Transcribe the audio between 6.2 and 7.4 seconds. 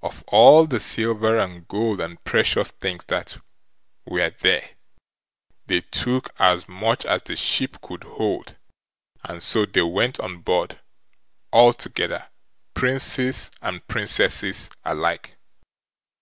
as much as the